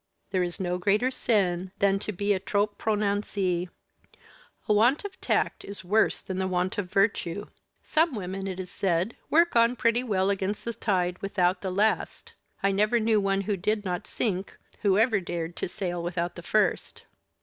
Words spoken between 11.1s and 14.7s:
without the last. I never knew one who did not sink